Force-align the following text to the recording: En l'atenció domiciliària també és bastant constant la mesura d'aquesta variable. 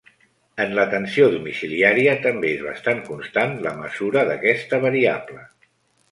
En 0.63 0.71
l'atenció 0.77 1.25
domiciliària 1.33 2.15
també 2.23 2.49
és 2.53 2.63
bastant 2.67 3.01
constant 3.09 3.53
la 3.67 3.73
mesura 3.83 4.23
d'aquesta 4.31 4.81
variable. 4.87 5.45